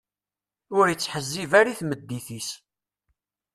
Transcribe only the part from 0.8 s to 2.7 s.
ittḥezzib ara i tmeddit-is.